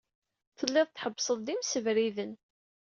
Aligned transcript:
Telliḍ 0.57 0.87
tḥebbseḍ-d 0.89 1.47
imsebriden. 1.53 2.33